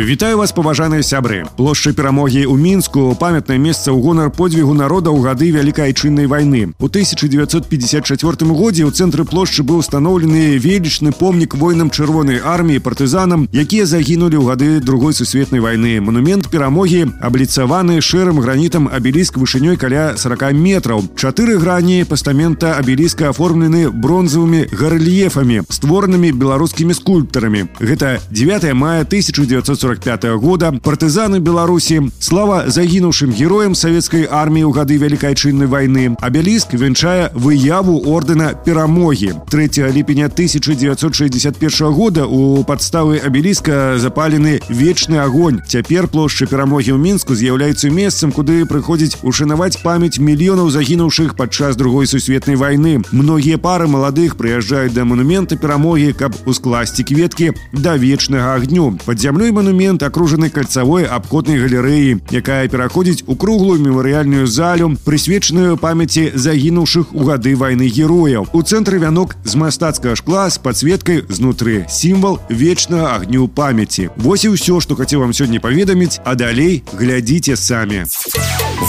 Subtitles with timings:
[0.00, 1.44] Вітаю вас паважаныя сябры.
[1.60, 6.72] Плошча перамогі ў мінску памятнае месца ў гонар подзвігу народа ў гады вялікай айчыннай вайны.
[6.80, 8.08] У 1954
[8.48, 14.44] годзе ў цэнтры плошчы быў установлены велічны помнік войнам чырвонай арміі партызанам якія загінулі ў
[14.48, 16.00] гады другой сусветнай вайны.
[16.00, 21.04] Манумент перамогі абліцаваны шэрым гранітам абеліск вышынёй каля 40 метраў.
[21.12, 27.68] Чатыры грані пастамента абеліска аформлены бронзавымі гарэльефамі створанымі беларускімі скульптарамі.
[27.84, 34.97] Гэта 9 мая 1940 1945 года партызаны беларусі слава загінуўшым героям савецкай арміі ў гады
[35.01, 43.97] вялікай чыннай вайны абеліск вянчае выяву ордэна перамогі 3 ліпеня 1961 года у падставы абеліска
[43.97, 50.69] запалены вечны агонь цяпер плошча перамогі ў мінску з'яўляецца месцам куды прыходзіць ушанаваць памяць мільёнаў
[50.69, 57.51] загінуўшых падчас другой сусветнай вайны многія пары маладых прыязджаюць да манумента перамогі каб ускласці кветкі
[57.73, 63.79] да вечнага агню пад зямлёй манумент манумент акружаны кальцавой абходнай галерэі якая пераходзіць у круглую
[63.79, 70.49] мемарыяльную залю прысвечаную памяці загінуўшых у гады вайны герояў у цэнтры вянок з мастацкага шкла
[70.49, 76.19] з подсветкай знутры сімвал вечнага агню памяці Вось і ўсё што хацеў вам сёння паведаміць
[76.23, 78.05] а далей глядзіце самі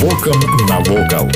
[0.00, 1.30] Вокам навокал.